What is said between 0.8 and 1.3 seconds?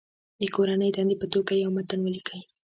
دندې په